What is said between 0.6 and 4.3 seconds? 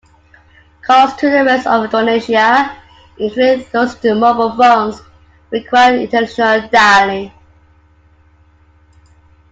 Calls to the rest of Indonesia, including those to